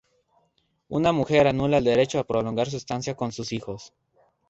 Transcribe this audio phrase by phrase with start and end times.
[0.99, 3.93] Una mujer anula el derecho a prolongar su estancia con sus hijos.